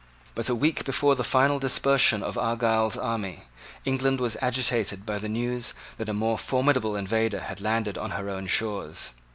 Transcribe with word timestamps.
But, 0.33 0.49
a 0.49 0.55
week 0.55 0.83
before 0.83 1.13
the 1.13 1.23
final 1.23 1.59
dispersion 1.59 2.23
of 2.23 2.35
Argyle's 2.35 2.97
army 2.97 3.43
England 3.85 4.19
was 4.19 4.35
agitated 4.41 5.05
by 5.05 5.19
the 5.19 5.29
news 5.29 5.75
that 5.99 6.09
a 6.09 6.11
more 6.13 6.39
formidable 6.39 6.95
invader 6.95 7.41
had 7.41 7.61
landed 7.61 7.99
on 7.99 8.09
her 8.09 8.27
own 8.27 8.47
shores. 8.47 9.11